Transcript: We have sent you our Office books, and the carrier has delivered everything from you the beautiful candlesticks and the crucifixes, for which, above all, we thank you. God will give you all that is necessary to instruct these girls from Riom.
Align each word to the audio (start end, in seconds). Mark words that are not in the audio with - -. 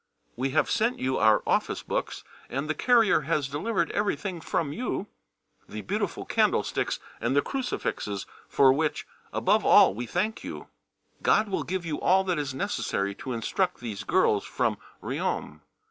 We 0.35 0.49
have 0.49 0.67
sent 0.67 0.97
you 0.97 1.19
our 1.19 1.43
Office 1.45 1.83
books, 1.83 2.23
and 2.49 2.67
the 2.67 2.73
carrier 2.73 3.21
has 3.21 3.47
delivered 3.47 3.91
everything 3.91 4.41
from 4.41 4.73
you 4.73 5.05
the 5.69 5.81
beautiful 5.81 6.25
candlesticks 6.25 6.99
and 7.19 7.35
the 7.35 7.43
crucifixes, 7.43 8.25
for 8.49 8.73
which, 8.73 9.05
above 9.31 9.63
all, 9.63 9.93
we 9.93 10.07
thank 10.07 10.43
you. 10.43 10.65
God 11.21 11.49
will 11.49 11.61
give 11.61 11.85
you 11.85 12.01
all 12.01 12.23
that 12.23 12.39
is 12.39 12.51
necessary 12.55 13.13
to 13.13 13.31
instruct 13.33 13.79
these 13.79 14.03
girls 14.03 14.43
from 14.43 14.79
Riom. 15.03 15.61